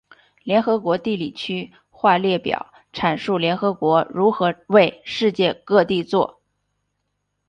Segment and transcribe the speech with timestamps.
[0.41, 6.41] 联合国地理区划列表阐述联合国如何为世界各地作。